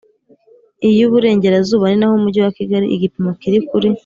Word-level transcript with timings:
iy 0.87 0.97
Iburengerazuba 1.05 1.85
ni 1.87 1.97
naho 1.99 2.13
Umujyi 2.19 2.39
wa 2.45 2.51
Kigali 2.57 2.85
igipimo 2.95 3.31
kiri 3.41 3.59
kuri 3.67 3.89